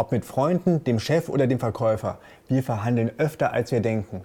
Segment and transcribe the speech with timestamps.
[0.00, 4.22] Ob mit Freunden, dem Chef oder dem Verkäufer, wir verhandeln öfter als wir denken.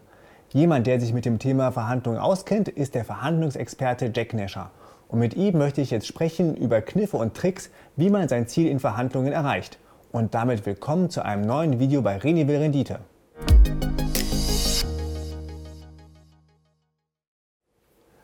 [0.53, 4.71] Jemand, der sich mit dem Thema Verhandlungen auskennt, ist der Verhandlungsexperte Jack Nescher.
[5.09, 8.69] Und mit ihm möchte ich jetzt sprechen über Kniffe und Tricks, wie man sein Ziel
[8.69, 9.77] in Verhandlungen erreicht.
[10.13, 12.99] Und damit willkommen zu einem neuen Video bei Reni will Rendite.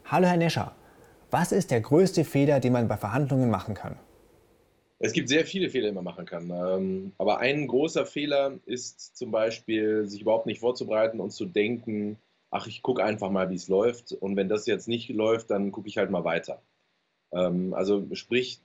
[0.05, 0.71] Hallo Herr Nescher,
[1.31, 3.97] was ist der größte Fehler, den man bei Verhandlungen machen kann?
[5.04, 6.52] Es gibt sehr viele Fehler, die man machen kann.
[6.52, 12.18] Ähm, aber ein großer Fehler ist zum Beispiel, sich überhaupt nicht vorzubereiten und zu denken,
[12.51, 14.11] ach, ich gucke einfach mal, wie es läuft.
[14.11, 16.61] Und wenn das jetzt nicht läuft, dann gucke ich halt mal weiter.
[17.32, 18.61] Ähm, also sprich,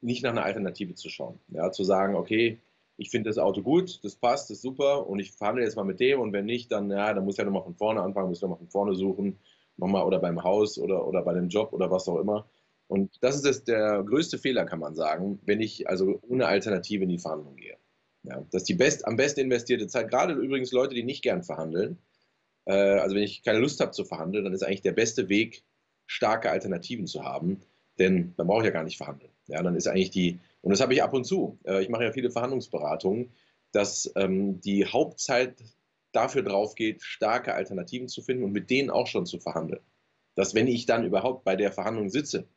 [0.00, 1.38] nicht nach einer Alternative zu schauen.
[1.48, 2.58] Ja, zu sagen, okay,
[2.96, 5.84] ich finde das Auto gut, das passt, das ist super und ich verhandle jetzt mal
[5.84, 8.28] mit dem und wenn nicht, dann, ja, dann muss ich ja nochmal von vorne anfangen,
[8.28, 9.38] muss ich nochmal von vorne suchen,
[9.76, 12.46] nochmal oder beim Haus oder, oder bei dem Job oder was auch immer.
[12.90, 17.08] Und das ist der größte Fehler, kann man sagen, wenn ich also ohne Alternative in
[17.08, 17.76] die Verhandlung gehe.
[18.24, 20.10] Ja, das ist die best, am besten investierte Zeit.
[20.10, 21.98] Gerade übrigens Leute, die nicht gern verhandeln.
[22.64, 25.62] Äh, also wenn ich keine Lust habe zu verhandeln, dann ist eigentlich der beste Weg,
[26.06, 27.60] starke Alternativen zu haben.
[28.00, 29.30] Denn dann brauche ich ja gar nicht verhandeln.
[29.46, 31.60] Ja, dann ist eigentlich die, und das habe ich ab und zu.
[31.64, 33.30] Äh, ich mache ja viele Verhandlungsberatungen,
[33.70, 35.62] dass ähm, die Hauptzeit
[36.10, 39.82] dafür drauf geht, starke Alternativen zu finden und mit denen auch schon zu verhandeln.
[40.34, 42.48] Dass wenn ich dann überhaupt bei der Verhandlung sitze,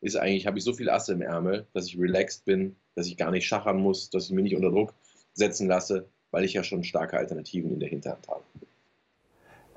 [0.00, 3.16] ist eigentlich, habe ich so viel Asse im Ärmel, dass ich relaxed bin, dass ich
[3.16, 4.94] gar nicht schachern muss, dass ich mich nicht unter Druck
[5.32, 8.42] setzen lasse, weil ich ja schon starke Alternativen in der Hinterhand habe.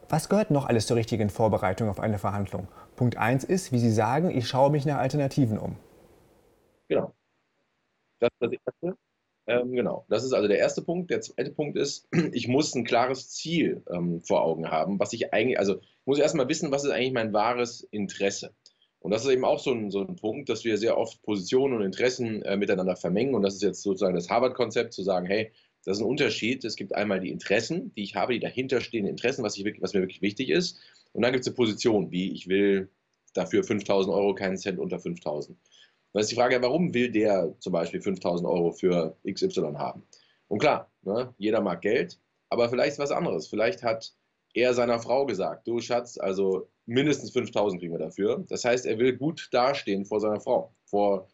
[0.09, 2.67] Was gehört noch alles zur richtigen Vorbereitung auf eine Verhandlung?
[2.97, 5.77] Punkt 1 ist, wie Sie sagen, ich schaue mich nach Alternativen um.
[6.89, 7.13] Genau.
[8.19, 8.97] Das ist das Erste.
[9.47, 10.05] Ähm, genau.
[10.09, 11.09] Das ist also der erste Punkt.
[11.09, 15.33] Der zweite Punkt ist, ich muss ein klares Ziel ähm, vor Augen haben, was ich
[15.33, 18.53] eigentlich, also ich muss erstmal wissen, was ist eigentlich mein wahres Interesse.
[19.01, 21.75] Und das ist eben auch so ein, so ein Punkt, dass wir sehr oft Positionen
[21.75, 23.33] und Interessen äh, miteinander vermengen.
[23.33, 25.51] Und das ist jetzt sozusagen das Harvard-Konzept, zu sagen, hey,
[25.83, 26.63] das ist ein Unterschied.
[26.63, 29.93] Es gibt einmal die Interessen, die ich habe, die dahinterstehenden Interessen, was, ich wirklich, was
[29.93, 30.79] mir wirklich wichtig ist.
[31.13, 32.89] Und dann gibt es eine Position, wie ich will
[33.33, 35.57] dafür 5000 Euro, keinen Cent unter 5000.
[36.13, 40.03] Dann ist die Frage, warum will der zum Beispiel 5000 Euro für XY haben?
[40.47, 43.47] Und klar, ne, jeder mag Geld, aber vielleicht was anderes.
[43.47, 44.13] Vielleicht hat
[44.53, 48.43] er seiner Frau gesagt, du Schatz, also mindestens 5000 kriegen wir dafür.
[48.49, 51.27] Das heißt, er will gut dastehen vor seiner Frau, vor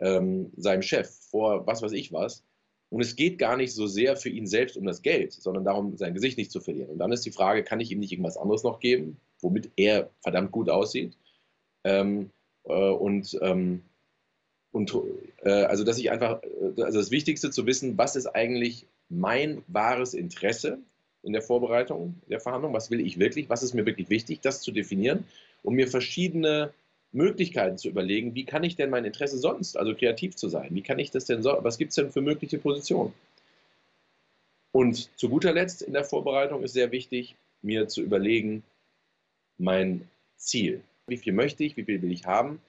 [0.00, 2.44] ähm, seinem Chef, vor was weiß ich was.
[2.90, 5.96] Und es geht gar nicht so sehr für ihn selbst um das Geld, sondern darum,
[5.96, 6.90] sein Gesicht nicht zu verlieren.
[6.90, 10.10] Und dann ist die Frage, kann ich ihm nicht irgendwas anderes noch geben, womit er
[10.20, 11.16] verdammt gut aussieht?
[11.82, 12.30] Ähm,
[12.64, 13.82] äh, und ähm,
[14.74, 14.92] und
[15.44, 19.62] äh, also, dass ich einfach, äh, also das Wichtigste zu wissen, was ist eigentlich mein
[19.68, 20.78] wahres Interesse
[21.24, 24.60] in der Vorbereitung der Verhandlung, was will ich wirklich, was ist mir wirklich wichtig, das
[24.60, 25.24] zu definieren
[25.62, 26.72] und mir verschiedene
[27.12, 30.82] Möglichkeiten zu überlegen, wie kann ich denn mein Interesse sonst, also kreativ zu sein, wie
[30.82, 33.12] kann ich das denn so, was gibt es denn für mögliche Positionen?
[34.72, 38.64] Und zu guter Letzt in der Vorbereitung ist sehr wichtig, mir zu überlegen,
[39.56, 40.82] mein Ziel.
[41.06, 42.60] Wie viel möchte ich, wie viel will ich haben?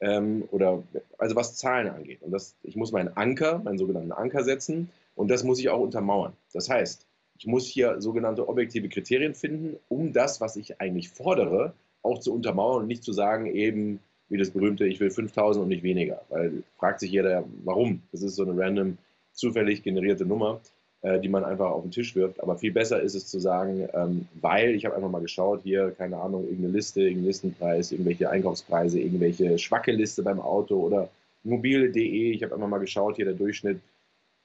[0.00, 0.82] Ähm, oder
[1.18, 2.22] also was Zahlen angeht.
[2.22, 5.80] Und das, ich muss meinen Anker, meinen sogenannten Anker setzen und das muss ich auch
[5.80, 6.32] untermauern.
[6.54, 7.06] Das heißt,
[7.40, 12.34] ich muss hier sogenannte objektive Kriterien finden, um das, was ich eigentlich fordere, auch zu
[12.34, 16.20] untermauern und nicht zu sagen, eben wie das berühmte, ich will 5000 und nicht weniger.
[16.28, 18.02] Weil fragt sich jeder, warum?
[18.12, 18.98] Das ist so eine random,
[19.32, 20.60] zufällig generierte Nummer,
[21.00, 22.42] äh, die man einfach auf den Tisch wirft.
[22.42, 25.92] Aber viel besser ist es zu sagen, ähm, weil ich habe einfach mal geschaut, hier,
[25.92, 31.08] keine Ahnung, irgendeine Liste, irgendein Listenpreis, irgendwelche Einkaufspreise, irgendwelche schwacke Liste beim Auto oder
[31.42, 32.32] mobile.de.
[32.32, 33.80] Ich habe einfach mal geschaut, hier der Durchschnitt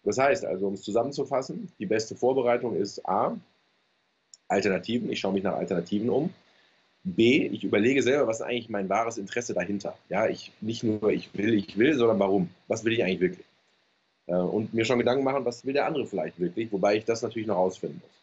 [0.05, 3.37] das heißt also, um es zusammenzufassen, die beste Vorbereitung ist A,
[4.47, 6.33] Alternativen, ich schaue mich nach Alternativen um.
[7.03, 9.95] B, ich überlege selber, was ist eigentlich mein wahres Interesse dahinter.
[10.09, 12.49] Ja, ich nicht nur ich will, ich will, sondern warum.
[12.67, 13.45] Was will ich eigentlich wirklich?
[14.27, 17.21] Äh, und mir schon Gedanken machen, was will der andere vielleicht wirklich, wobei ich das
[17.21, 18.15] natürlich noch rausfinden muss.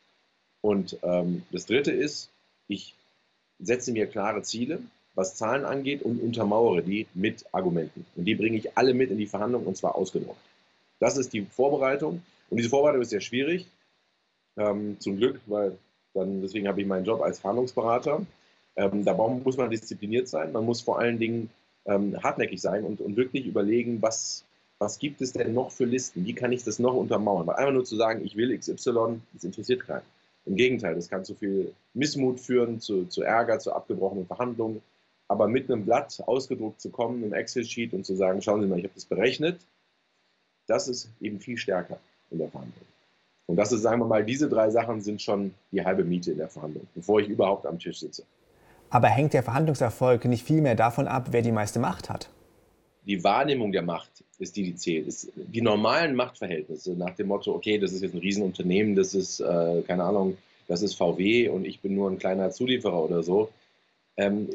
[0.61, 2.31] Und ähm, das dritte ist,
[2.69, 2.95] ich
[3.59, 4.81] setze mir klare Ziele,
[5.15, 8.07] was Zahlen angeht und untermauere die mit Argumenten.
[8.17, 10.41] Und die bringe ich alle mit in die Verhandlung und zwar ausgedruckt.
[11.03, 12.23] Das ist die Vorbereitung.
[12.49, 13.67] Und diese Vorbereitung ist sehr schwierig,
[14.57, 15.77] ähm, zum Glück, weil
[16.15, 18.25] dann, deswegen habe ich meinen Job als Verhandlungsberater.
[18.77, 20.53] Ähm, da muss man diszipliniert sein.
[20.53, 21.51] Man muss vor allen Dingen
[21.87, 24.45] ähm, hartnäckig sein und, und wirklich überlegen, was,
[24.79, 26.25] was gibt es denn noch für Listen?
[26.25, 27.49] Wie kann ich das noch untermauern?
[27.49, 30.07] Weil einfach nur zu sagen, ich will XY, das interessiert keinen.
[30.47, 34.81] Im Gegenteil, das kann zu viel Missmut führen, zu, zu Ärger, zu abgebrochenen Verhandlungen.
[35.27, 38.79] Aber mit einem Blatt ausgedruckt zu kommen, einem Excel-Sheet und zu sagen, schauen Sie mal,
[38.79, 39.59] ich habe das berechnet,
[40.73, 41.99] das ist eben viel stärker
[42.31, 42.87] in der Verhandlung.
[43.47, 46.39] Und das ist, sagen wir mal, diese drei Sachen sind schon die halbe Miete in
[46.39, 48.25] der Verhandlung, bevor ich überhaupt am Tisch sitze.
[48.91, 52.29] Aber hängt der Verhandlungserfolg nicht viel mehr davon ab, wer die meiste Macht hat?
[53.07, 55.07] die Wahrnehmung der Macht ist die, die zählt.
[55.07, 59.41] Ist die normalen Machtverhältnisse nach dem Motto, okay, das ist jetzt ein Riesenunternehmen, das ist,
[59.41, 60.37] äh, keine Ahnung,
[60.69, 63.51] das ist VW und ich bin nur ein kleiner Zulieferer oder so.
[64.17, 64.49] Ähm,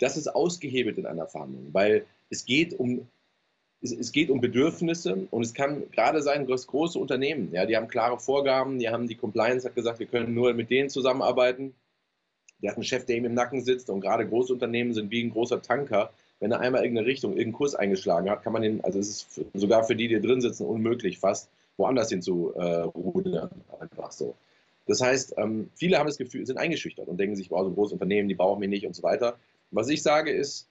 [0.00, 3.06] das ist ausgehebelt in einer Verhandlung, weil es geht um
[3.82, 7.76] es, es, geht um Bedürfnisse und es kann gerade sein, dass große Unternehmen, ja, die
[7.76, 11.74] haben klare Vorgaben, die haben die Compliance hat gesagt, wir können nur mit denen zusammenarbeiten.
[12.62, 15.22] Der hat einen Chef, der ihm im Nacken sitzt und gerade große Unternehmen sind wie
[15.22, 16.12] ein großer Tanker.
[16.38, 19.40] Wenn er einmal irgendeine Richtung, irgendeinen Kurs eingeschlagen hat, kann man den, also es ist
[19.54, 23.50] sogar für die, die drin sitzen, unmöglich fast, woanders hin zu äh, rudern.
[23.80, 24.34] Einfach so.
[24.86, 27.74] Das heißt, ähm, viele haben das Gefühl, sind eingeschüchtert und denken sich, wow, so ein
[27.74, 29.36] großes Unternehmen, die brauchen mich nicht und so weiter.
[29.70, 30.68] Was ich sage ist,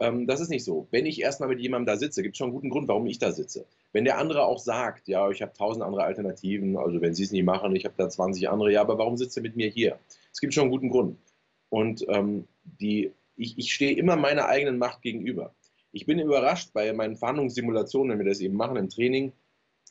[0.00, 0.88] ähm, das ist nicht so.
[0.90, 3.18] Wenn ich erstmal mit jemandem da sitze, gibt es schon einen guten Grund, warum ich
[3.18, 3.66] da sitze.
[3.92, 7.32] Wenn der andere auch sagt, ja, ich habe tausend andere Alternativen, also wenn Sie es
[7.32, 9.98] nicht machen, ich habe da 20 andere, ja, aber warum sitzt er mit mir hier?
[10.32, 11.18] Es gibt schon einen guten Grund.
[11.68, 15.54] Und ähm, die, ich, ich stehe immer meiner eigenen Macht gegenüber.
[15.92, 19.32] Ich bin überrascht bei meinen Verhandlungssimulationen, wenn wir das eben machen im Training,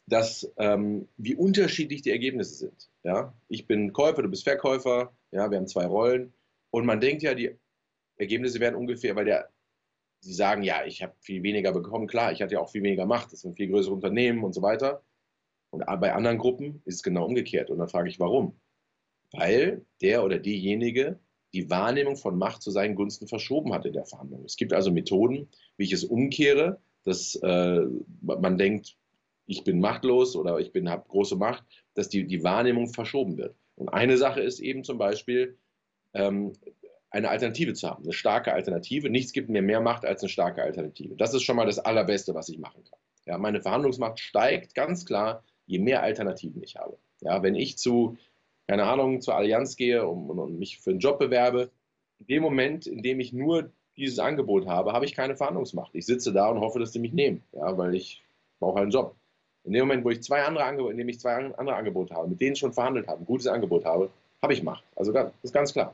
[0.08, 2.90] dass ähm, wie unterschiedlich die Ergebnisse sind.
[3.04, 3.34] Ja?
[3.48, 6.34] Ich bin Käufer, du bist Verkäufer, ja, wir haben zwei Rollen
[6.72, 7.56] und man denkt ja, die
[8.18, 9.50] Ergebnisse werden ungefähr, weil der
[10.20, 12.08] sie sagen, ja, ich habe viel weniger bekommen.
[12.08, 14.62] Klar, ich hatte ja auch viel weniger Macht, das sind viel größere Unternehmen und so
[14.62, 15.04] weiter.
[15.72, 17.70] Und bei anderen Gruppen ist es genau umgekehrt.
[17.70, 18.60] Und dann frage ich, warum?
[19.32, 21.20] Weil der oder diejenige
[21.54, 24.44] die Wahrnehmung von Macht zu seinen Gunsten verschoben hat in der Verhandlung.
[24.46, 27.82] Es gibt also Methoden, wie ich es umkehre, dass äh,
[28.22, 28.98] man denkt,
[29.46, 31.64] ich bin machtlos oder ich habe große Macht,
[31.96, 33.56] dass die, die Wahrnehmung verschoben wird.
[33.76, 35.58] Und eine Sache ist eben zum Beispiel,
[36.14, 36.54] ähm,
[37.12, 39.10] eine Alternative zu haben, eine starke Alternative.
[39.10, 41.16] Nichts gibt mir mehr Macht als eine starke Alternative.
[41.16, 43.00] Das ist schon mal das Allerbeste, was ich machen kann.
[43.26, 46.98] Ja, meine Verhandlungsmacht steigt ganz klar, je mehr Alternativen ich habe.
[47.22, 48.18] Ja, wenn ich zu,
[48.68, 51.70] keine Ahnung, zur Allianz gehe und, und mich für einen Job bewerbe,
[52.20, 55.94] in dem Moment, in dem ich nur dieses Angebot habe, habe ich keine Verhandlungsmacht.
[55.94, 58.24] Ich sitze da und hoffe, dass sie mich nehmen, ja, weil ich
[58.60, 59.16] brauche halt einen Job.
[59.66, 62.30] In dem Moment, wo ich zwei andere Angebote, in dem ich zwei andere Angebote habe,
[62.30, 64.10] mit denen ich schon verhandelt habe, ein gutes Angebot habe,
[64.42, 64.84] habe ich Macht.
[64.96, 65.94] Also das ist ganz klar.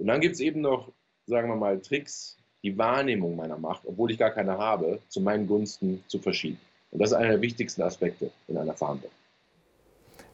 [0.00, 0.90] Und dann gibt es eben noch,
[1.26, 5.46] sagen wir mal, Tricks, die Wahrnehmung meiner Macht, obwohl ich gar keine habe, zu meinen
[5.46, 6.58] Gunsten zu verschieben.
[6.90, 9.12] Und das ist einer der wichtigsten Aspekte in einer Verhandlung.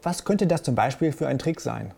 [0.03, 1.93] Was könnte das zum Beispiel für ein Trick sein?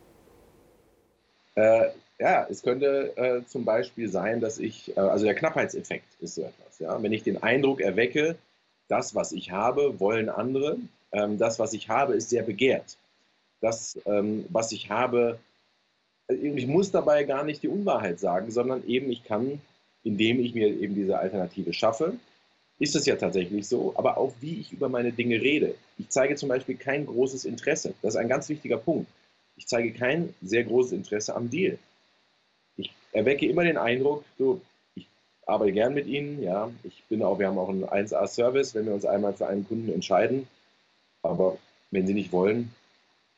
[1.54, 6.36] Äh, ja, es könnte äh, zum Beispiel sein, dass ich, äh, also der Knappheitseffekt ist
[6.36, 6.78] so etwas.
[6.78, 7.00] Ja?
[7.02, 8.36] Wenn ich den Eindruck erwecke,
[8.88, 10.78] das, was ich habe, wollen andere,
[11.12, 12.96] ähm, das, was ich habe, ist sehr begehrt.
[13.60, 15.38] Das, ähm, was ich habe,
[16.28, 19.60] ich muss dabei gar nicht die Unwahrheit sagen, sondern eben ich kann,
[20.04, 22.14] indem ich mir eben diese Alternative schaffe,
[22.78, 25.74] ist es ja tatsächlich so, aber auch wie ich über meine Dinge rede.
[25.96, 27.94] Ich zeige zum Beispiel kein großes Interesse.
[28.02, 29.10] Das ist ein ganz wichtiger Punkt.
[29.56, 31.78] Ich zeige kein sehr großes Interesse am Deal.
[32.76, 34.60] Ich erwecke immer den Eindruck, so,
[34.94, 35.08] ich
[35.46, 38.94] arbeite gern mit Ihnen, ja, ich bin auch, wir haben auch einen 1A-Service, wenn wir
[38.94, 40.46] uns einmal für einen Kunden entscheiden,
[41.22, 41.58] aber
[41.90, 42.72] wenn Sie nicht wollen,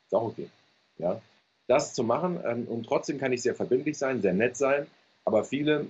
[0.07, 0.51] ist auch okay.
[0.99, 1.23] Ja
[1.71, 2.41] das zu machen.
[2.45, 4.87] Ähm, und trotzdem kann ich sehr verbindlich sein, sehr nett sein.
[5.25, 5.87] Aber viele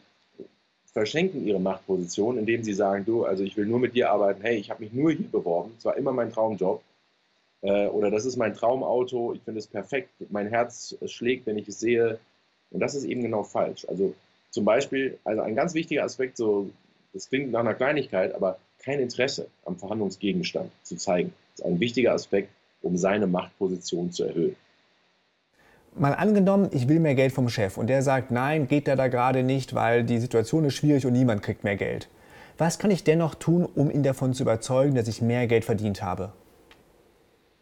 [0.92, 4.56] verschenken ihre Machtposition, indem sie sagen, du, also ich will nur mit dir arbeiten, hey,
[4.56, 6.82] ich habe mich nur hier beworben, es war immer mein Traumjob.
[7.62, 11.68] Äh, oder das ist mein Traumauto, ich finde es perfekt, mein Herz schlägt, wenn ich
[11.68, 12.18] es sehe.
[12.70, 13.86] Und das ist eben genau falsch.
[13.88, 14.14] Also
[14.50, 16.70] zum Beispiel, also ein ganz wichtiger Aspekt, so,
[17.12, 22.12] das klingt nach einer Kleinigkeit, aber kein Interesse am Verhandlungsgegenstand zu zeigen, ist ein wichtiger
[22.12, 22.50] Aspekt,
[22.82, 24.56] um seine Machtposition zu erhöhen.
[25.96, 29.08] Mal angenommen, ich will mehr Geld vom Chef und der sagt, nein, geht da da
[29.08, 32.08] gerade nicht, weil die Situation ist schwierig und niemand kriegt mehr Geld.
[32.58, 36.02] Was kann ich dennoch tun, um ihn davon zu überzeugen, dass ich mehr Geld verdient
[36.02, 36.32] habe?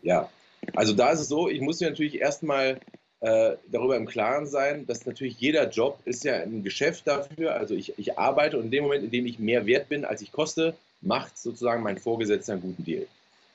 [0.03, 0.29] Ja,
[0.75, 2.81] also da ist es so, ich muss mir natürlich erstmal
[3.21, 7.55] äh, darüber im Klaren sein, dass natürlich jeder Job ist ja ein Geschäft dafür.
[7.55, 10.23] Also ich, ich arbeite und in dem Moment, in dem ich mehr wert bin, als
[10.23, 13.07] ich koste, macht sozusagen mein Vorgesetzter einen guten Deal.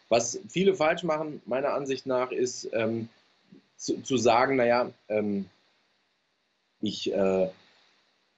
[0.10, 3.10] Was viele falsch machen, meiner Ansicht nach, ist, ähm,
[3.78, 5.46] zu, zu sagen, naja, ähm,
[6.82, 7.50] ich, äh,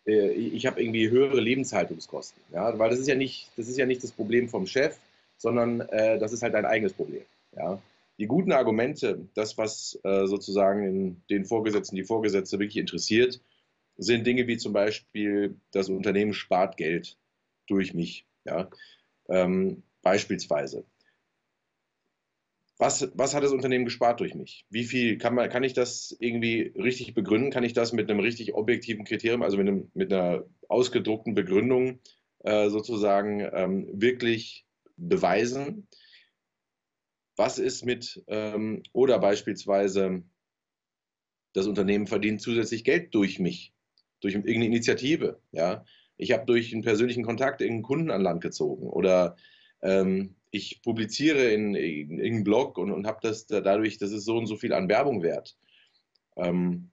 [0.05, 2.41] äh, ich habe irgendwie höhere Lebenshaltungskosten.
[2.53, 2.77] Ja?
[2.77, 4.97] Weil das ist ja nicht das, ist ja nicht das Problem vom Chef,
[5.37, 7.23] sondern äh, das ist halt dein eigenes Problem.
[7.55, 7.81] Ja?
[8.17, 13.41] Die guten Argumente, das, was äh, sozusagen den Vorgesetzten, die Vorgesetzte wirklich interessiert,
[13.97, 17.17] sind Dinge wie zum Beispiel, das Unternehmen spart Geld
[17.67, 18.25] durch mich.
[18.45, 18.69] Ja?
[19.27, 20.85] Ähm, beispielsweise
[22.77, 24.65] was, was hat das Unternehmen gespart durch mich?
[24.69, 27.51] Wie viel kann man, kann ich das irgendwie richtig begründen?
[27.51, 31.99] Kann ich das mit einem richtig objektiven Kriterium, also mit, einem, mit einer ausgedruckten Begründung
[32.39, 34.65] äh, sozusagen ähm, wirklich
[34.97, 35.87] beweisen?
[37.37, 40.23] Was ist mit, ähm, oder beispielsweise,
[41.53, 43.73] das Unternehmen verdient zusätzlich Geld durch mich,
[44.19, 45.85] durch irgendeine Initiative, ja?
[46.17, 49.35] Ich habe durch einen persönlichen Kontakt irgendeinen Kunden an Land gezogen oder
[49.81, 54.37] ähm, ich publiziere in, in irgendeinem Blog und, und habe das dadurch, das ist so
[54.37, 55.57] und so viel an Werbung wert.
[56.37, 56.91] Ähm,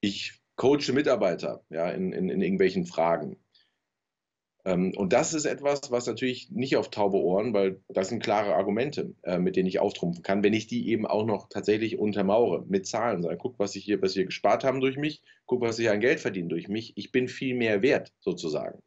[0.00, 3.36] ich coache Mitarbeiter ja, in, in, in irgendwelchen Fragen.
[4.64, 8.54] Ähm, und das ist etwas, was natürlich nicht auf taube Ohren, weil das sind klare
[8.54, 12.64] Argumente, äh, mit denen ich auftrumpfen kann, wenn ich die eben auch noch tatsächlich untermauere
[12.66, 13.22] mit Zahlen.
[13.22, 16.00] Sage, guck, was ich hier, was wir gespart haben durch mich, guck, was ich an
[16.00, 16.92] Geld verdiene durch mich.
[16.96, 18.80] Ich bin viel mehr wert, sozusagen.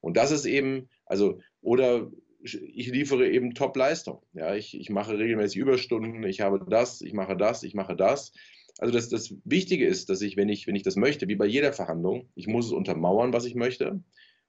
[0.00, 2.10] Und das ist eben, also, oder
[2.42, 4.22] ich liefere eben Top-Leistung.
[4.34, 8.32] Ja, ich, ich mache regelmäßig Überstunden, ich habe das, ich mache das, ich mache das.
[8.78, 11.46] Also das, das Wichtige ist, dass ich, wenn ich, wenn ich das möchte, wie bei
[11.46, 14.02] jeder Verhandlung, ich muss es untermauern, was ich möchte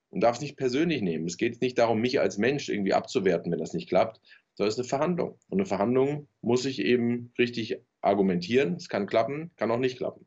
[0.09, 1.25] und darf es nicht persönlich nehmen.
[1.25, 4.19] Es geht nicht darum, mich als Mensch irgendwie abzuwerten, wenn das nicht klappt,
[4.55, 5.39] sondern es ist eine Verhandlung.
[5.49, 8.75] Und eine Verhandlung muss ich eben richtig argumentieren.
[8.75, 10.25] Es kann klappen, kann auch nicht klappen.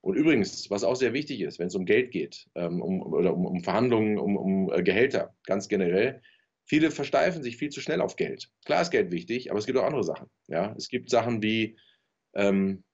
[0.00, 3.34] Und übrigens, was auch sehr wichtig ist, wenn es um Geld geht, ähm, um, oder
[3.34, 6.22] um, um Verhandlungen, um, um äh, Gehälter, ganz generell,
[6.64, 8.50] viele versteifen sich viel zu schnell auf Geld.
[8.64, 10.28] Klar ist Geld wichtig, aber es gibt auch andere Sachen.
[10.46, 10.74] Ja?
[10.76, 11.76] Es gibt Sachen wie
[12.34, 12.84] ähm,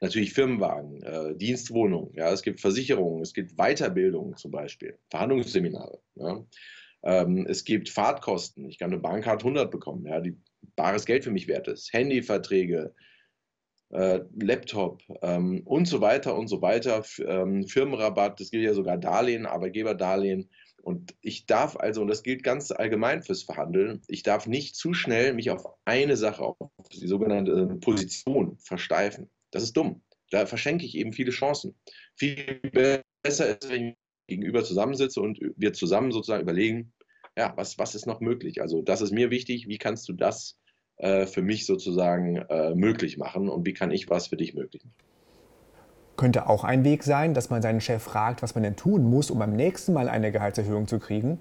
[0.00, 6.00] natürlich Firmenwagen, äh, Dienstwohnungen, ja, es gibt Versicherungen, es gibt Weiterbildung zum Beispiel, Verhandlungsseminare.
[6.16, 6.44] Ja.
[7.04, 8.68] Ähm, es gibt Fahrtkosten.
[8.68, 10.36] Ich kann eine Bahncard 100 bekommen, ja, die
[10.76, 11.92] bares Geld für mich wert ist.
[11.92, 12.94] Handyverträge,
[13.92, 16.98] Laptop ähm, und so weiter und so weiter.
[16.98, 20.50] F ähm, Firmenrabatt, das gilt ja sogar Darlehen, Arbeitgeberdarlehen.
[20.82, 24.94] Und ich darf also, und das gilt ganz allgemein fürs Verhandeln, ich darf nicht zu
[24.94, 29.30] schnell mich auf eine Sache, auf die sogenannte Position versteifen.
[29.52, 30.02] Das ist dumm.
[30.30, 31.76] Da verschenke ich eben viele Chancen.
[32.16, 33.94] Viel besser ist, wenn ich
[34.26, 36.92] gegenüber zusammensitze und wir zusammen sozusagen überlegen,
[37.36, 38.60] ja, was, was ist noch möglich?
[38.60, 40.58] Also das ist mir wichtig, wie kannst du das
[40.96, 44.84] äh, für mich sozusagen äh, möglich machen und wie kann ich was für dich möglich
[44.84, 44.94] machen?
[46.16, 49.30] Könnte auch ein Weg sein, dass man seinen Chef fragt, was man denn tun muss,
[49.30, 51.40] um beim nächsten Mal eine Gehaltserhöhung zu kriegen?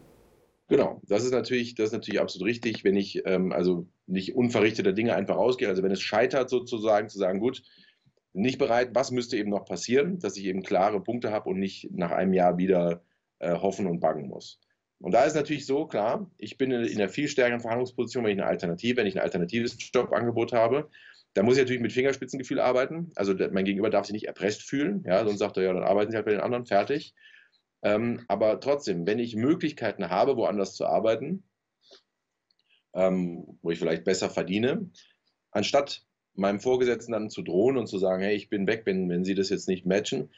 [0.70, 4.94] Genau, das ist natürlich, das ist natürlich absolut richtig, wenn ich ähm, also nicht unverrichteter
[4.94, 5.68] Dinge einfach ausgehe.
[5.68, 7.62] Also wenn es scheitert sozusagen, zu sagen, gut,
[8.34, 11.92] nicht bereit, was müsste eben noch passieren, dass ich eben klare Punkte habe und nicht
[11.92, 13.04] nach einem Jahr wieder
[13.40, 14.62] äh, hoffen und bangen muss.
[15.02, 18.34] Und da ist natürlich so, klar, ich bin in, in einer viel stärkeren Verhandlungsposition, wenn
[18.34, 20.90] ich eine Alternative, wenn ich ein alternatives Jobangebot habe.
[21.34, 23.12] Da muss ich natürlich mit Fingerspitzengefühl arbeiten.
[23.16, 26.12] Also mein Gegenüber darf sich nicht erpresst fühlen, ja, sonst sagt er, ja, dann arbeiten
[26.12, 27.16] Sie halt bei den anderen, fertig.
[27.84, 31.44] Ähm, aber trotzdem, wenn ich Möglichkeiten habe, woanders zu arbeiten,
[32.94, 34.92] ähm, wo ich vielleicht besser verdiene,
[35.52, 36.04] anstatt
[36.34, 39.36] meinem Vorgesetzten dann zu drohen und zu sagen, hey, ich bin weg, wenn, wenn Sie
[39.36, 40.32] das jetzt nicht matchen,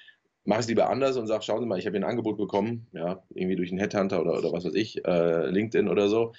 [0.45, 2.37] mache ich es lieber anders und sage, schauen Sie mal, ich habe hier ein Angebot
[2.37, 6.33] bekommen, ja, irgendwie durch einen Headhunter oder, oder was weiß ich, äh, LinkedIn oder so.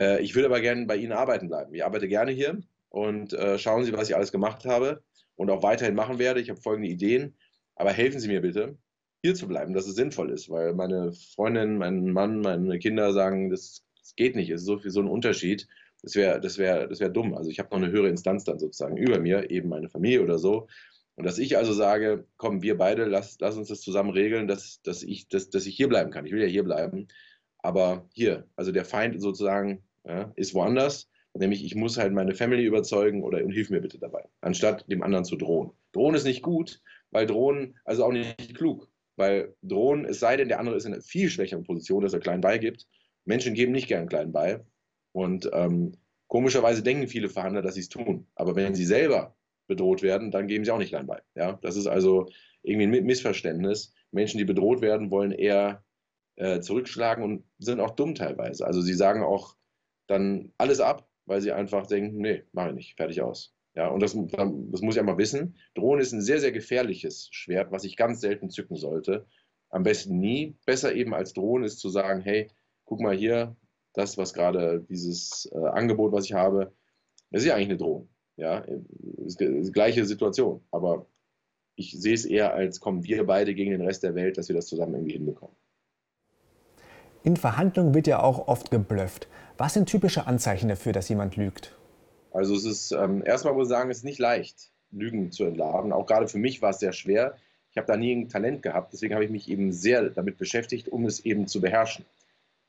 [0.00, 1.74] Äh, ich würde aber gerne bei Ihnen arbeiten bleiben.
[1.74, 5.02] Ich arbeite gerne hier und äh, schauen Sie, was ich alles gemacht habe
[5.36, 6.40] und auch weiterhin machen werde.
[6.40, 7.36] Ich habe folgende Ideen,
[7.74, 8.78] aber helfen Sie mir bitte,
[9.22, 13.50] hier zu bleiben, dass es sinnvoll ist, weil meine Freundin, mein Mann, meine Kinder sagen,
[13.50, 15.66] das, das geht nicht, es ist so viel so ein Unterschied.
[16.02, 17.34] Das wäre das wär, das wär dumm.
[17.34, 20.38] Also ich habe noch eine höhere Instanz dann sozusagen über mir, eben meine Familie oder
[20.38, 20.68] so.
[21.16, 24.82] Und dass ich also sage, komm, wir beide, lass, lass uns das zusammen regeln, dass,
[24.82, 26.26] dass, ich, dass, dass ich hier bleiben kann.
[26.26, 27.08] Ich will ja hier bleiben.
[27.58, 31.08] Aber hier, also der Feind sozusagen ja, ist woanders.
[31.32, 35.02] Nämlich, ich muss halt meine Family überzeugen oder und hilf mir bitte dabei, anstatt dem
[35.02, 35.70] anderen zu drohen.
[35.92, 36.80] Drohen ist nicht gut,
[37.10, 38.88] weil drohen, also auch nicht klug.
[39.16, 42.20] Weil drohen, es sei denn, der andere ist in einer viel schwächeren Position, dass er
[42.20, 42.86] klein beigibt.
[43.24, 44.64] Menschen geben nicht gern klein bei.
[45.12, 45.92] Und ähm,
[46.28, 48.26] komischerweise denken viele Verhandler, dass sie es tun.
[48.34, 49.35] Aber wenn sie selber
[49.66, 51.20] bedroht werden, dann geben sie auch nicht klein bei.
[51.34, 51.58] Ja?
[51.62, 52.28] Das ist also
[52.62, 53.92] irgendwie ein Missverständnis.
[54.10, 55.84] Menschen, die bedroht werden, wollen eher
[56.36, 58.66] äh, zurückschlagen und sind auch dumm teilweise.
[58.66, 59.56] Also sie sagen auch
[60.06, 63.54] dann alles ab, weil sie einfach denken, nee, mache ich nicht, fertig aus.
[63.74, 65.56] Ja, und das, das muss ich einmal wissen.
[65.74, 69.26] Drohen ist ein sehr, sehr gefährliches Schwert, was ich ganz selten zücken sollte.
[69.68, 70.56] Am besten nie.
[70.64, 72.50] Besser eben als Drohen ist zu sagen, hey,
[72.86, 73.54] guck mal hier,
[73.92, 76.72] das, was gerade dieses äh, Angebot, was ich habe,
[77.30, 78.08] das ist ja eigentlich eine Drohung.
[78.36, 78.64] Ja,
[79.72, 80.60] gleiche Situation.
[80.70, 81.06] Aber
[81.74, 84.56] ich sehe es eher als, kommen wir beide gegen den Rest der Welt, dass wir
[84.56, 85.56] das zusammen irgendwie hinbekommen.
[87.22, 89.28] In Verhandlungen wird ja auch oft geblufft.
[89.58, 91.76] Was sind typische Anzeichen dafür, dass jemand lügt?
[92.32, 95.92] Also es ist, ähm, erstmal muss ich sagen, es ist nicht leicht, Lügen zu entlarven.
[95.92, 97.36] Auch gerade für mich war es sehr schwer.
[97.70, 100.88] Ich habe da nie ein Talent gehabt, deswegen habe ich mich eben sehr damit beschäftigt,
[100.88, 102.04] um es eben zu beherrschen.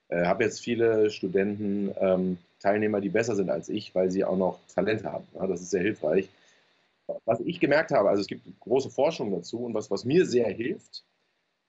[0.09, 4.37] Äh, habe jetzt viele Studenten, ähm, Teilnehmer, die besser sind als ich, weil sie auch
[4.37, 5.25] noch Talent haben.
[5.33, 6.29] Ja, das ist sehr hilfreich.
[7.23, 10.49] Was ich gemerkt habe, also es gibt große Forschung dazu und was, was mir sehr
[10.49, 11.05] hilft,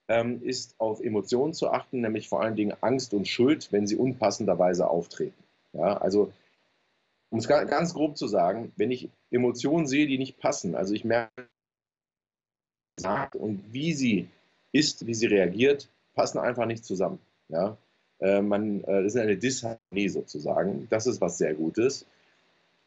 [0.09, 3.95] ähm, ist auf Emotionen zu achten, nämlich vor allen Dingen Angst und Schuld, wenn sie
[3.95, 5.41] unpassenderweise auftreten.
[5.71, 6.33] Ja, also
[7.29, 11.05] um es ganz grob zu sagen, wenn ich Emotionen sehe, die nicht passen, also ich
[11.05, 11.47] merke,
[13.37, 14.27] und wie sie
[14.73, 17.19] ist, wie sie reagiert, passen einfach nicht zusammen.
[17.47, 17.77] Ja?
[18.19, 20.87] Äh, man, äh, das ist eine Disharmonie sozusagen.
[20.89, 22.05] Das ist was sehr Gutes.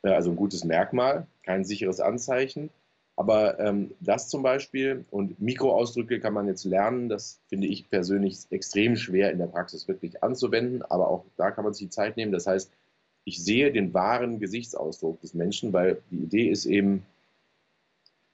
[0.02, 2.70] Äh, also ein gutes Merkmal, kein sicheres Anzeichen.
[3.16, 8.38] Aber ähm, das zum Beispiel und Mikroausdrücke kann man jetzt lernen, das finde ich persönlich
[8.50, 12.16] extrem schwer in der Praxis wirklich anzuwenden, aber auch da kann man sich die Zeit
[12.16, 12.32] nehmen.
[12.32, 12.70] Das heißt,
[13.24, 17.04] ich sehe den wahren Gesichtsausdruck des Menschen, weil die Idee ist eben,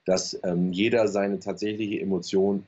[0.05, 2.65] dass ähm, jeder seine tatsächliche Emotion,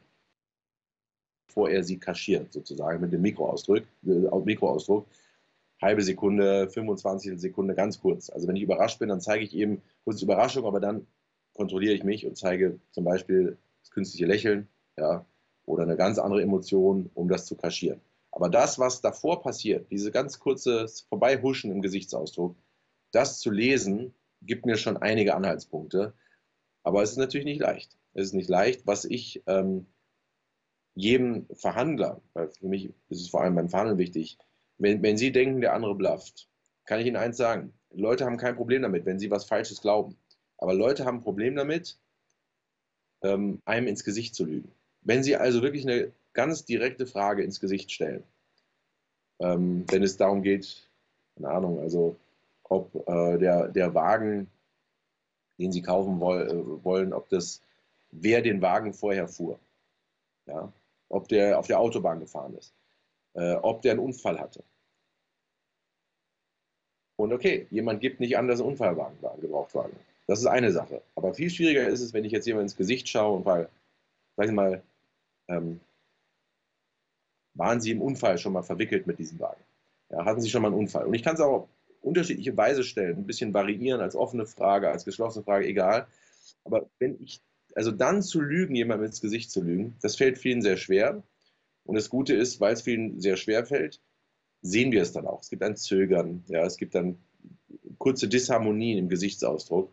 [1.50, 5.06] bevor er sie kaschiert, sozusagen mit dem Mikroausdruck, äh, Mikroausdruck
[5.82, 8.30] halbe Sekunde, 25 Sekunde, ganz kurz.
[8.30, 11.06] Also wenn ich überrascht bin, dann zeige ich eben kurz Überraschung, aber dann
[11.54, 15.24] kontrolliere ich mich und zeige zum Beispiel das künstliche Lächeln ja,
[15.64, 18.00] oder eine ganz andere Emotion, um das zu kaschieren.
[18.30, 22.54] Aber das, was davor passiert, diese ganz kurze Vorbeihuschen im Gesichtsausdruck,
[23.10, 26.12] das zu lesen, gibt mir schon einige Anhaltspunkte.
[26.82, 27.96] Aber es ist natürlich nicht leicht.
[28.12, 29.86] Es ist nicht leicht, was ich ähm,
[31.00, 34.38] jedem Verhandler, weil für mich ist es vor allem beim Verhandeln wichtig,
[34.78, 36.48] wenn, wenn Sie denken, der andere blufft,
[36.84, 37.72] kann ich Ihnen eins sagen.
[37.92, 40.16] Leute haben kein Problem damit, wenn sie was Falsches glauben.
[40.58, 41.98] Aber Leute haben ein Problem damit,
[43.22, 44.70] ähm, einem ins Gesicht zu lügen.
[45.02, 48.22] Wenn Sie also wirklich eine ganz direkte Frage ins Gesicht stellen,
[49.40, 50.88] ähm, wenn es darum geht,
[51.36, 52.16] keine Ahnung, also
[52.64, 54.48] ob äh, der, der Wagen,
[55.58, 57.62] den Sie kaufen woll, äh, wollen, ob das,
[58.10, 59.58] wer den Wagen vorher fuhr,
[60.46, 60.70] ja,
[61.10, 62.72] ob der auf der Autobahn gefahren ist,
[63.34, 64.64] äh, ob der einen Unfall hatte.
[67.16, 69.94] Und okay, jemand gibt nicht an, dass ein Unfallwagen war, ein Gebrauchtwagen.
[70.26, 71.02] Das ist eine Sache.
[71.16, 73.68] Aber viel schwieriger ist es, wenn ich jetzt jemand ins Gesicht schaue und weil,
[74.36, 74.82] sag ich mal,
[75.48, 75.80] ähm,
[77.54, 79.62] waren Sie im Unfall schon mal verwickelt mit diesem Wagen?
[80.08, 81.04] Ja, hatten Sie schon mal einen Unfall?
[81.04, 81.68] Und ich kann es auch auf
[82.00, 86.06] unterschiedliche Weise stellen, ein bisschen variieren als offene Frage, als geschlossene Frage, egal.
[86.64, 87.42] Aber wenn ich,
[87.76, 91.22] also dann zu lügen, jemandem ins Gesicht zu lügen, das fällt vielen sehr schwer.
[91.84, 94.00] Und das Gute ist, weil es vielen sehr schwer fällt,
[94.62, 95.42] sehen wir es dann auch.
[95.42, 97.18] Es gibt ein Zögern, ja, es gibt dann
[97.98, 99.92] kurze Disharmonien im Gesichtsausdruck.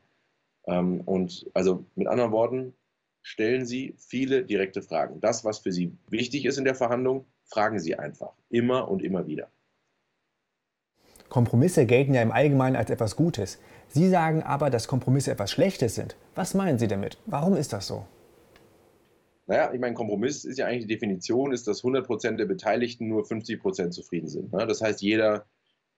[0.65, 2.73] Ähm, und also mit anderen Worten,
[3.21, 5.19] stellen Sie viele direkte Fragen.
[5.19, 8.33] Das, was für Sie wichtig ist in der Verhandlung, fragen Sie einfach.
[8.49, 9.49] Immer und immer wieder.
[11.29, 13.59] Kompromisse gelten ja im Allgemeinen als etwas Gutes.
[13.89, 16.15] Sie sagen aber, dass Kompromisse etwas Schlechtes sind.
[16.35, 17.17] Was meinen Sie damit?
[17.25, 18.05] Warum ist das so?
[19.47, 23.23] Naja, ich meine, Kompromiss ist ja eigentlich die Definition, ist, dass 100% der Beteiligten nur
[23.23, 24.51] 50% zufrieden sind.
[24.51, 24.67] Ne?
[24.67, 25.45] Das heißt, jeder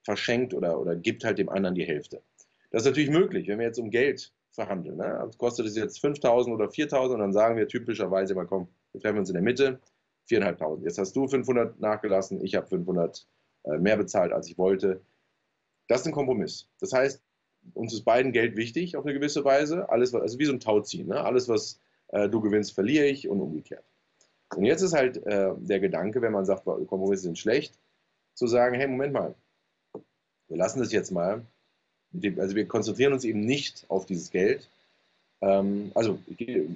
[0.04, 2.22] verschenkt oder, oder gibt halt dem anderen die Hälfte.
[2.72, 4.98] Das ist natürlich möglich, wenn wir jetzt um Geld verhandeln.
[4.98, 5.06] Ne?
[5.20, 9.02] Also kostet es jetzt 5.000 oder 4.000 und dann sagen wir typischerweise immer, komm, wir
[9.02, 9.80] treffen uns in der Mitte,
[10.30, 10.84] 4.500.
[10.84, 13.26] Jetzt hast du 500 nachgelassen, ich habe 500
[13.64, 15.02] äh, mehr bezahlt, als ich wollte.
[15.88, 16.70] Das ist ein Kompromiss.
[16.80, 17.20] Das heißt,
[17.74, 19.90] uns ist beiden Geld wichtig auf eine gewisse Weise.
[19.90, 21.08] Alles, also wie so ein Tauziehen.
[21.08, 21.24] Ne?
[21.24, 21.80] Alles, was
[22.10, 23.84] äh, du gewinnst, verliere ich und umgekehrt.
[24.56, 27.74] Und jetzt ist halt äh, der Gedanke, wenn man sagt, Kompromisse sind schlecht,
[28.34, 29.36] zu sagen, hey, Moment mal,
[30.48, 31.46] wir lassen das jetzt mal.
[32.38, 34.68] Also wir konzentrieren uns eben nicht auf dieses Geld.
[35.42, 36.20] Ähm, also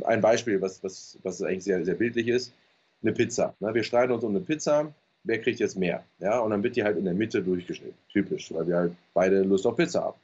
[0.03, 2.53] ein Beispiel, was, was, was eigentlich sehr, sehr bildlich ist,
[3.01, 3.55] eine Pizza.
[3.59, 3.73] Ne?
[3.73, 6.03] Wir streiten uns um eine Pizza, wer kriegt jetzt mehr?
[6.19, 6.39] Ja?
[6.39, 7.97] Und dann wird die halt in der Mitte durchgeschnitten.
[8.11, 10.17] Typisch, weil wir halt beide Lust auf Pizza haben.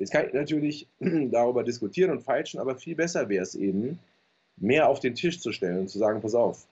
[0.00, 3.98] Jetzt kann ich natürlich darüber diskutieren und feilschen, aber viel besser wäre es eben,
[4.56, 6.66] mehr auf den Tisch zu stellen und zu sagen, pass auf,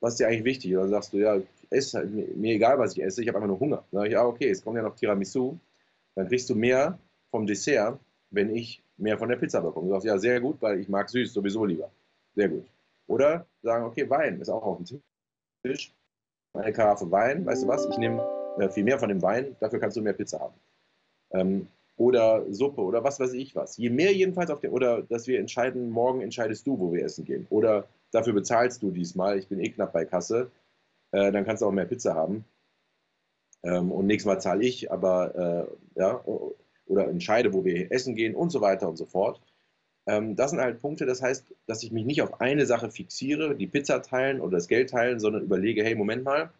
[0.00, 0.76] was ist dir eigentlich wichtig?
[0.76, 3.60] Oder sagst du, ja, esse halt, mir egal, was ich esse, ich habe einfach nur
[3.60, 3.84] Hunger.
[3.90, 5.56] Dann sage ich, ja, okay, es kommt ja noch Tiramisu,
[6.14, 6.98] dann kriegst du mehr
[7.30, 7.98] vom Dessert,
[8.30, 9.86] wenn ich mehr von der Pizza bekomme.
[9.86, 11.90] Du sagst, ja, sehr gut, weil ich mag süß sowieso lieber.
[12.34, 12.66] Sehr gut.
[13.06, 15.00] Oder sagen, okay, Wein ist auch auf dem
[15.64, 15.94] Tisch.
[16.52, 18.22] Eine Karaffe Wein, weißt du was, ich nehme
[18.58, 20.54] äh, viel mehr von dem Wein, dafür kannst du mehr Pizza haben.
[21.32, 21.68] Ähm,
[22.00, 23.76] oder Suppe oder was weiß ich was.
[23.76, 27.26] Je mehr jedenfalls auf der, oder dass wir entscheiden, morgen entscheidest du, wo wir essen
[27.26, 27.46] gehen.
[27.50, 30.50] Oder dafür bezahlst du diesmal, ich bin eh knapp bei Kasse,
[31.12, 32.46] äh, dann kannst du auch mehr Pizza haben.
[33.64, 36.24] Ähm, und nächstes Mal zahle ich, aber äh, ja,
[36.86, 39.42] oder entscheide, wo wir essen gehen und so weiter und so fort.
[40.06, 43.54] Ähm, das sind halt Punkte, das heißt, dass ich mich nicht auf eine Sache fixiere,
[43.54, 46.50] die Pizza teilen oder das Geld teilen, sondern überlege, hey, Moment mal,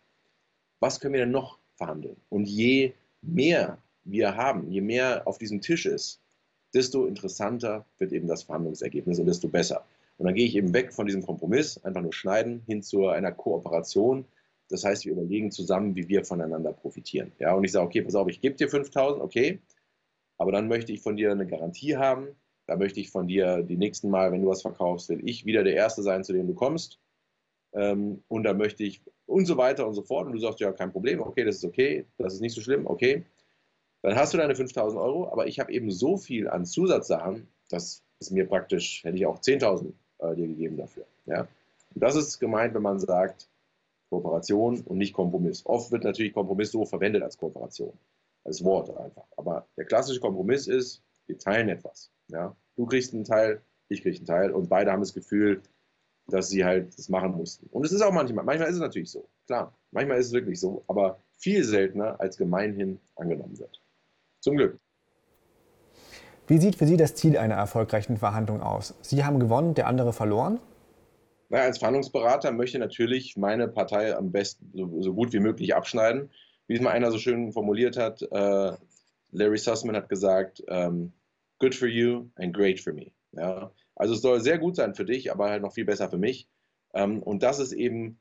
[0.81, 2.16] was können wir denn noch verhandeln?
[2.29, 3.79] Und je mehr
[4.10, 6.20] wir haben, je mehr auf diesem Tisch ist,
[6.74, 9.84] desto interessanter wird eben das Verhandlungsergebnis und desto besser.
[10.18, 13.32] Und dann gehe ich eben weg von diesem Kompromiss, einfach nur schneiden, hin zu einer
[13.32, 14.24] Kooperation.
[14.68, 17.32] Das heißt, wir überlegen zusammen, wie wir voneinander profitieren.
[17.38, 19.60] Ja, und ich sage, okay, pass auf, ich gebe dir 5000, okay,
[20.38, 22.28] aber dann möchte ich von dir eine Garantie haben.
[22.66, 25.64] Da möchte ich von dir die nächsten Mal, wenn du was verkaufst, will ich wieder
[25.64, 27.00] der Erste sein, zu dem du kommst.
[27.72, 30.26] Ähm, und da möchte ich und so weiter und so fort.
[30.26, 32.86] Und du sagst, ja, kein Problem, okay, das ist okay, das ist nicht so schlimm,
[32.86, 33.24] okay
[34.02, 38.02] dann hast du deine 5000 Euro, aber ich habe eben so viel an Zusatzsachen, dass
[38.18, 41.06] es mir praktisch, hätte ich auch 10.000 äh, dir gegeben dafür.
[41.26, 41.46] Ja?
[41.94, 43.48] Das ist gemeint, wenn man sagt
[44.10, 45.64] Kooperation und nicht Kompromiss.
[45.66, 47.92] Oft wird natürlich Kompromiss so verwendet als Kooperation,
[48.44, 49.26] als Wort einfach.
[49.36, 52.10] Aber der klassische Kompromiss ist, wir teilen etwas.
[52.28, 52.56] Ja?
[52.76, 55.62] Du kriegst einen Teil, ich kriege einen Teil und beide haben das Gefühl,
[56.26, 57.66] dass sie halt das machen mussten.
[57.70, 60.60] Und es ist auch manchmal, manchmal ist es natürlich so, klar, manchmal ist es wirklich
[60.60, 63.79] so, aber viel seltener als gemeinhin angenommen wird.
[64.40, 64.79] Zum Glück.
[66.46, 68.94] Wie sieht für Sie das Ziel einer erfolgreichen Verhandlung aus?
[69.03, 70.59] Sie haben gewonnen, der andere verloren?
[71.48, 76.31] Naja, als Verhandlungsberater möchte natürlich meine Partei am besten so, so, gut wie möglich abschneiden.
[76.68, 78.72] Wie es mal einer so schön formuliert hat, äh,
[79.33, 81.12] Larry Sussman hat gesagt, ähm,
[81.59, 83.12] good for you and great for me.
[83.33, 83.72] Ja?
[83.96, 86.48] Also es soll sehr gut sein für dich, aber halt noch viel besser für mich.
[86.94, 88.19] Ähm, und das ist eben,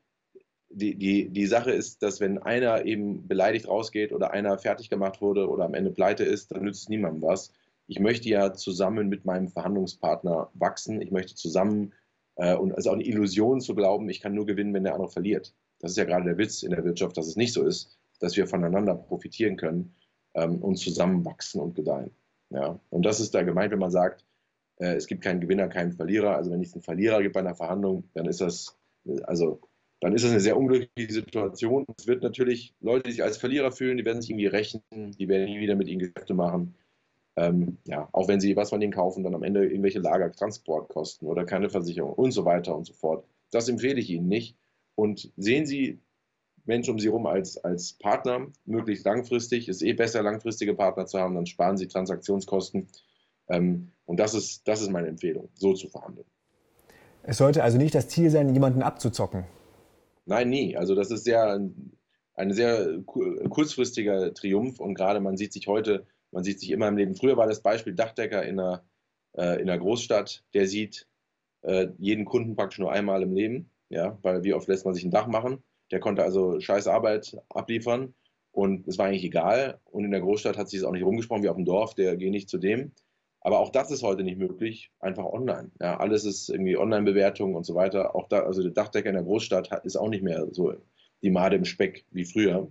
[0.70, 5.20] die, die, die Sache ist, dass wenn einer eben beleidigt rausgeht oder einer fertig gemacht
[5.20, 7.52] wurde oder am Ende pleite ist, dann nützt es niemandem was.
[7.86, 11.00] Ich möchte ja zusammen mit meinem Verhandlungspartner wachsen.
[11.02, 11.92] Ich möchte zusammen,
[12.36, 14.94] äh, und es ist auch eine Illusion zu glauben, ich kann nur gewinnen, wenn der
[14.94, 15.54] andere verliert.
[15.80, 18.36] Das ist ja gerade der Witz in der Wirtschaft, dass es nicht so ist, dass
[18.36, 19.96] wir voneinander profitieren können
[20.34, 22.12] ähm, und zusammen wachsen und gedeihen.
[22.50, 22.78] Ja?
[22.90, 24.24] Und das ist da gemeint, wenn man sagt,
[24.76, 26.36] äh, es gibt keinen Gewinner, keinen Verlierer.
[26.36, 28.78] Also wenn es einen Verlierer gibt bei einer Verhandlung, dann ist das,
[29.24, 29.60] also
[30.00, 31.84] dann ist das eine sehr unglückliche Situation.
[31.98, 35.28] Es wird natürlich Leute, die sich als Verlierer fühlen, die werden sich irgendwie rächen, die
[35.28, 36.74] werden nie wieder mit ihnen Geschäfte machen.
[37.36, 41.44] Ähm, ja, auch wenn sie was von denen kaufen, dann am Ende irgendwelche Lagertransportkosten oder
[41.44, 43.24] keine Versicherung und so weiter und so fort.
[43.50, 44.56] Das empfehle ich Ihnen nicht.
[44.94, 46.00] Und sehen Sie
[46.64, 49.68] Menschen um Sie herum als, als Partner, möglichst langfristig.
[49.68, 52.88] Es ist eh besser, langfristige Partner zu haben, dann sparen Sie Transaktionskosten.
[53.48, 56.26] Ähm, und das ist, das ist meine Empfehlung, so zu verhandeln.
[57.22, 59.44] Es sollte also nicht das Ziel sein, jemanden abzuzocken.
[60.26, 60.76] Nein, nie.
[60.76, 61.60] Also das ist sehr
[62.40, 66.96] ein sehr kurzfristiger Triumph und gerade man sieht sich heute, man sieht sich immer im
[66.96, 67.14] Leben.
[67.14, 68.84] Früher war das Beispiel Dachdecker in einer,
[69.36, 71.06] äh, in einer Großstadt, der sieht
[71.62, 75.04] äh, jeden Kunden praktisch nur einmal im Leben, ja, weil wie oft lässt man sich
[75.04, 75.62] ein Dach machen?
[75.90, 78.14] Der konnte also scheiß Arbeit abliefern
[78.52, 79.80] und es war eigentlich egal.
[79.84, 82.16] Und in der Großstadt hat sich es auch nicht rumgesprochen wie auf dem Dorf, der
[82.16, 82.92] geht nicht zu dem.
[83.42, 85.70] Aber auch das ist heute nicht möglich, einfach online.
[85.80, 88.14] Ja, alles ist irgendwie Online-Bewertung und so weiter.
[88.14, 90.74] Auch da, also der Dachdecker in der Großstadt ist auch nicht mehr so
[91.22, 92.70] die Made im Speck wie früher.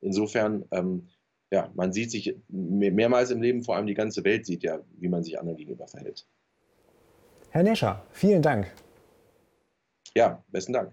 [0.00, 1.08] Insofern, ähm,
[1.50, 5.08] ja, man sieht sich mehrmals im Leben, vor allem die ganze Welt sieht ja, wie
[5.08, 6.26] man sich anderen gegenüber verhält.
[7.50, 8.72] Herr Nescher, vielen Dank.
[10.14, 10.92] Ja, besten Dank.